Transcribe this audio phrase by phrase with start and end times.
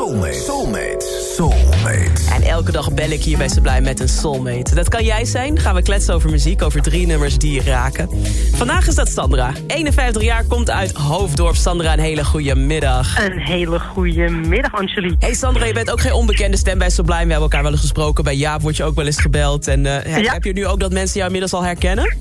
[0.00, 0.32] Soulmate.
[0.46, 1.32] Soulmate.
[1.36, 2.30] Soulmate.
[2.34, 4.74] En elke dag bel ik hier bij Sublime met een soulmate.
[4.74, 5.58] Dat kan jij zijn.
[5.58, 8.08] Gaan we kletsen over muziek, over drie nummers die je raken.
[8.54, 9.52] Vandaag is dat Sandra.
[9.66, 11.56] 51 jaar, komt uit Hoofddorp.
[11.56, 13.18] Sandra, een hele goede middag.
[13.24, 15.16] Een hele goede middag, Angelique.
[15.18, 17.24] Hey Sandra, je bent ook geen onbekende stem bij Sublime.
[17.24, 18.24] We hebben elkaar wel eens gesproken.
[18.24, 19.68] Bij Jaap word je ook wel eens gebeld.
[19.68, 20.32] En uh, Ja.
[20.32, 22.16] heb je nu ook dat mensen jou inmiddels al herkennen?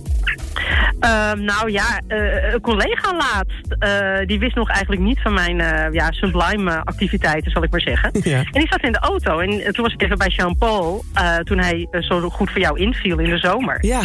[0.99, 5.59] Ehm, nou ja, eh, een collega laatst, eh, die wist nog eigenlijk niet van mijn
[5.59, 8.11] eh, ja, sublime activiteiten, zal ik maar zeggen.
[8.23, 8.37] Ja.
[8.37, 11.03] En die zat in de auto en toen was ik even bij Jean-Paul,
[11.43, 13.77] toen hij zo goed voor jou inviel in de zomer.
[13.85, 14.01] Ja.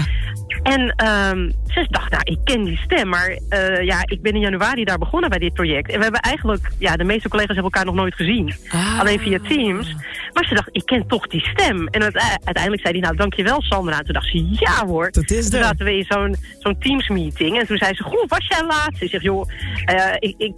[0.63, 3.39] En ehm, ze dacht, nou, ik ken die stem, maar
[3.83, 5.91] ja, ik ben in januari daar begonnen bij dit project.
[5.91, 8.55] En we hebben eigenlijk, ja, de meeste collega's hebben elkaar nog nooit gezien.
[8.69, 9.01] Ah.
[9.01, 9.95] Alleen via Teams.
[10.35, 11.87] Maar ze dacht, ik ken toch die stem.
[11.89, 13.99] En uite- uiteindelijk zei hij, nou, dankjewel Sandra.
[13.99, 15.11] En toen dacht ze, ja hoor.
[15.11, 17.59] Dat is Toen zaten we in zo'n zo'n Teams meeting.
[17.61, 18.91] En toen zei ze, goh, was jij laat?
[18.99, 19.49] Ze zegt, joh,
[19.85, 20.55] eh, ik, ik,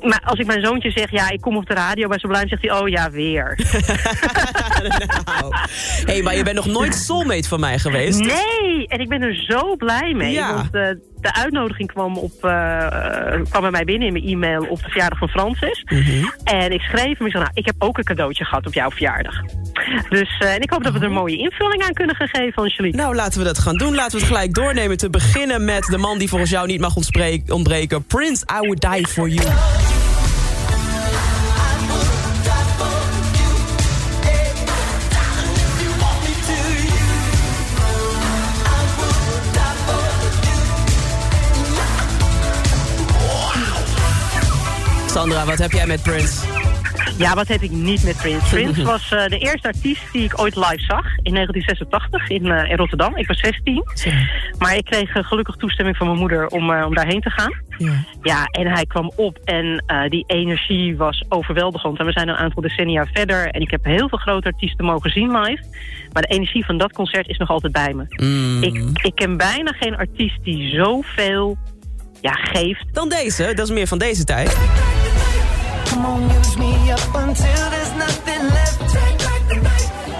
[0.00, 2.62] maar als ik mijn zoontje zeg, ja, ik kom op de radio bij Sublime, zegt
[2.62, 3.58] hij, oh ja, weer.
[5.24, 5.54] nou.
[6.04, 8.18] hey, maar je bent nog nooit soulmate van mij geweest.
[8.20, 10.32] Nee, en ik ben er zo blij mee.
[10.32, 10.54] Ja.
[10.54, 10.88] Want eh,
[11.20, 14.90] de uitnodiging kwam, op, eh, eh, kwam bij mij binnen in mijn e-mail op de
[14.90, 15.82] verjaardag van Francis.
[15.84, 16.28] Mhm.
[16.44, 18.90] En ik schreef hem, ik zei, nou, ik heb ook een cadeautje gehad op jouw
[18.90, 19.34] verjaardag.
[20.08, 22.62] Dus, eh, en ik hoop dat we er een mooie invulling aan kunnen gaan geven,
[22.62, 22.96] Angelique.
[22.96, 23.94] Nou, laten we dat gaan doen.
[23.94, 24.96] Laten we het gelijk doornemen.
[24.96, 26.96] Te beginnen met de man die volgens jou niet mag
[27.48, 28.04] ontbreken.
[28.04, 29.89] Prince, I Would Die For You.
[45.20, 46.46] Sandra, wat heb jij met Prince?
[47.18, 48.48] Ja, wat heb ik niet met Prince?
[48.54, 52.70] Prince was eh, de eerste artiest die ik ooit live zag in 1986 in, eh,
[52.70, 53.16] in Rotterdam.
[53.16, 53.84] Ik was 16.
[54.58, 57.54] Maar ik kreeg eh, gelukkig toestemming van mijn moeder om, om daarheen te gaan.
[57.78, 58.04] Ja.
[58.22, 61.98] Ja, en hij kwam op en die energie was overweldigend.
[61.98, 63.48] En we zijn een aantal decennia verder.
[63.48, 65.64] En ik heb heel veel grote artiesten mogen zien live.
[66.12, 68.04] Maar de energie van dat concert is nog altijd bij me.
[68.08, 68.62] Mm.
[68.62, 71.58] Ik, ik ken bijna geen artiest die zoveel
[72.20, 72.84] ja, geeft.
[72.92, 74.56] Dan deze, dat is meer van deze tijd.
[76.00, 78.80] Come on, use me up until there's nothing left.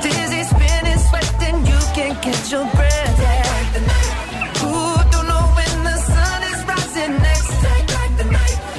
[0.03, 3.17] Dizzy, spinning, sweating, you can't catch your breath.
[4.63, 7.51] Ooh, don't know when the sun is rising next.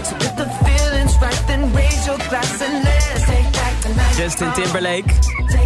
[0.08, 4.16] So if the feeling's right, then raise your glass and let's take back the night.
[4.18, 5.12] Justin Timberlake.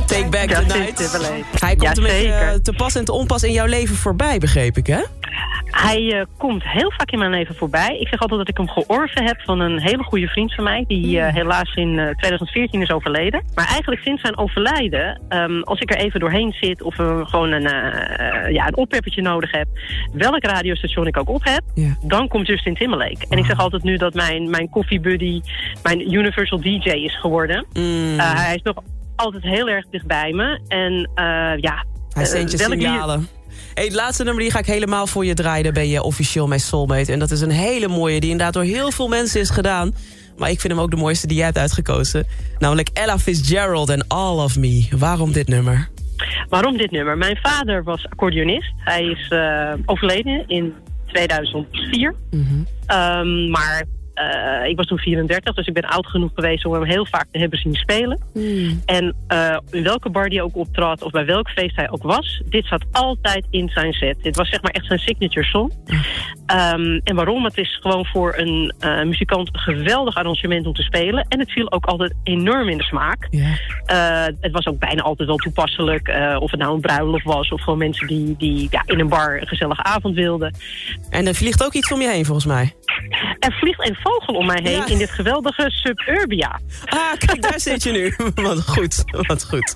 [0.07, 0.95] Take Back the Night.
[0.97, 1.44] Timberlake.
[1.59, 2.47] Hij komt Ja, een beetje zeker.
[2.47, 5.01] eh, te pas en te onpas in jouw leven voorbij, begreep ik, hè?
[5.81, 7.97] Hij eh, komt heel vaak in mijn leven voorbij.
[8.00, 10.84] Ik zeg altijd dat ik hem georven heb van een hele goede vriend van mij...
[10.88, 13.44] die eh, helaas in eh, 2014 is overleden.
[13.56, 16.81] Maar eigenlijk sinds zijn overlijden, ehm, als ik er even doorheen zit...
[16.81, 19.68] of eh, gewoon een, eh, ja, een oppeppertje nodig heb...
[20.13, 21.97] welk radiostation ik ook op heb, Ja.
[22.02, 23.25] dan komt Justin Timberlake.
[23.30, 25.42] En ik zeg altijd nu dat mijn, mijn koffiebuddy
[25.84, 27.66] mijn universal DJ is geworden.
[27.74, 28.75] Mm, Eh, hij is nog
[29.16, 30.59] altijd heel erg dichtbij me.
[30.68, 31.25] En eh,
[31.57, 31.86] ja...
[32.09, 33.28] hij eh, zendt je signalen.
[33.75, 35.63] Hey, het laatste nummer die ga ik helemaal voor je draaien.
[35.63, 37.12] Daar ben je officieel mijn soulmate.
[37.12, 39.96] En dat is een hele mooie die inderdaad door heel veel mensen is gedaan.
[40.38, 42.28] Maar ik vind hem ook de mooiste die jij hebt uitgekozen.
[42.59, 44.88] Namelijk Ella Fitzgerald en All of Me.
[44.97, 45.90] Waarom dit nummer?
[46.50, 47.18] Waarom dit nummer?
[47.18, 48.74] Mijn vader was accordeonist.
[48.78, 50.74] Hij is eh, overleden in
[51.06, 52.16] 2004.
[52.86, 53.84] Ehm, maar
[54.15, 57.25] eh, ik was toen 34, dus ik ben oud genoeg geweest om hem heel vaak
[57.31, 58.19] te hebben zien spelen.
[58.85, 62.41] En eh, in welke bar die ook optrad of bij welk feest hij ook was,
[62.45, 64.17] dit zat altijd in zijn set.
[64.21, 65.71] Dit was zeg maar echt zijn signature song.
[66.45, 67.43] Ehm, en waarom?
[67.43, 71.25] Het is gewoon voor een eh, muzikant een geweldig arrangement om te spelen.
[71.29, 73.27] En het viel ook altijd enorm in de smaak.
[74.39, 76.07] Het was ook bijna altijd wel toepasselijk.
[76.39, 79.41] of het nou een bruiloft was of gewoon mensen die, die ja, in een bar
[79.41, 80.55] een gezellige avond wilden.
[81.09, 82.73] En er vliegt ook iets om je heen, volgens mij.
[83.39, 84.88] Er vliegt een vogel om mij heen Ja.
[84.88, 86.59] in dit geweldige suburbia.
[86.85, 88.16] Ah, kijk, daar zit je nu.
[88.47, 89.75] Wat goed, wat goed.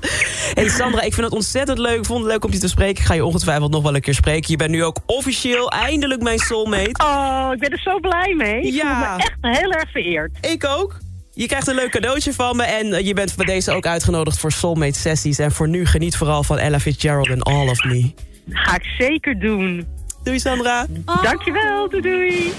[0.54, 1.98] Hey Sandra, ik vind het ontzettend leuk.
[1.98, 3.02] Ik vond het leuk om je te spreken.
[3.02, 4.52] Ik ga je ongetwijfeld nog wel een keer spreken.
[4.52, 7.04] Je bent nu ook officieel eindelijk mijn soulmate.
[7.04, 8.62] Oh, ik ben er zo blij mee.
[8.62, 9.06] Ik Ja.
[9.08, 10.32] voel me echt heel erg vereerd.
[10.42, 10.98] Ik ook.
[11.34, 12.64] Je krijgt een leuk cadeautje van me.
[12.64, 15.40] En eh, je bent bij deze ook uitgenodigd voor soulmate sessies.
[15.40, 18.14] En voor nu geniet vooral van Ella Fitzgerald en All of Me.
[18.50, 19.88] Ga ik zeker doen.
[20.24, 20.86] Doei Sandra.
[21.24, 22.54] Dankjewel, doei doei.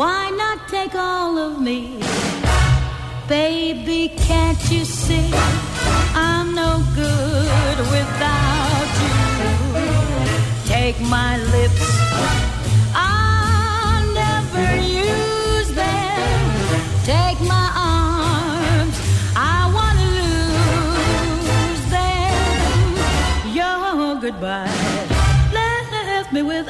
[0.00, 2.00] Why not take all of me?
[3.28, 5.30] Baby, can't you see?
[6.14, 9.18] I'm no good without you.
[10.64, 11.84] Take my lips.
[12.94, 16.48] I'll never use them.
[17.04, 18.96] Take my arms.
[19.36, 23.54] I want to lose them.
[23.54, 25.10] Your goodbye
[26.30, 26.68] left me with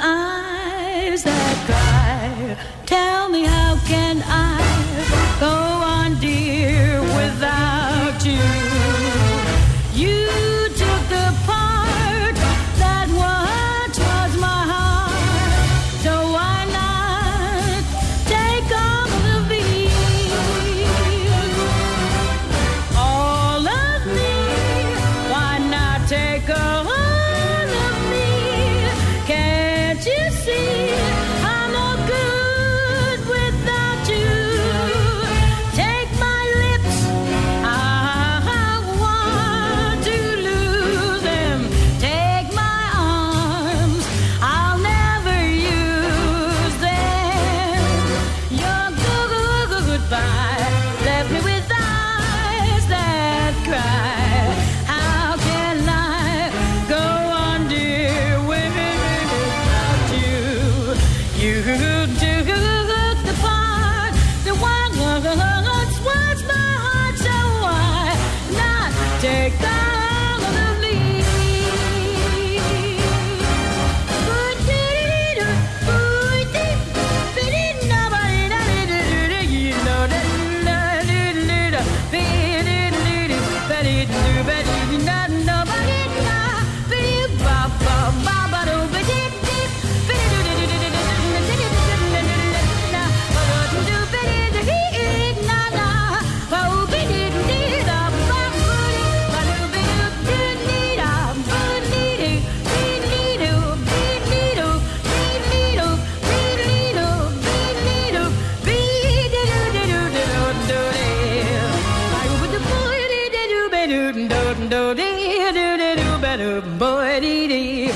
[115.20, 117.92] dee doo doo doo ba doo boy dee dee.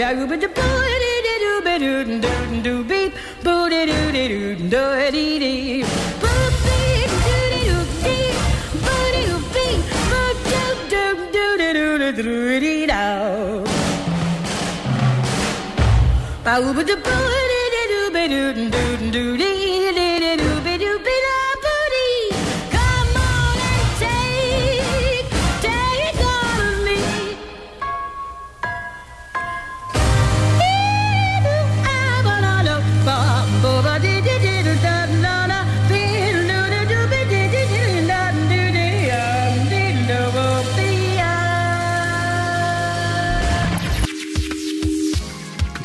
[0.00, 3.12] Yeah, you bet your booty doo doo ba doo doo doo beep
[3.44, 5.84] booty doo doo doo doo dee dee.
[16.44, 19.49] Ba ooba da boo doo doo doo doo doo doo.